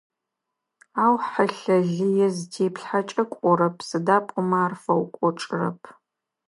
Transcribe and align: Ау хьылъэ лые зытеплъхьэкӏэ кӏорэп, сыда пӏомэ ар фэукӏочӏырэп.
Ау 1.03 1.15
хьылъэ 1.27 1.77
лые 1.95 2.27
зытеплъхьэкӏэ 2.35 3.23
кӏорэп, 3.31 3.77
сыда 3.87 4.17
пӏомэ 4.25 4.57
ар 4.65 4.73
фэукӏочӏырэп. 4.81 5.81